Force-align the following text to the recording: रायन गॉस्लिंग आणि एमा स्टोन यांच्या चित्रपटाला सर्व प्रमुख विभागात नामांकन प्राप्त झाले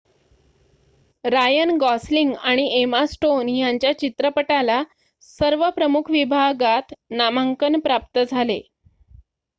रायन 1.23 1.75
गॉस्लिंग 1.77 2.31
आणि 2.43 2.65
एमा 2.79 3.05
स्टोन 3.07 3.49
यांच्या 3.49 3.91
चित्रपटाला 3.99 4.81
सर्व 5.29 5.69
प्रमुख 5.75 6.09
विभागात 6.11 6.93
नामांकन 7.11 7.79
प्राप्त 7.79 8.19
झाले 8.21 8.61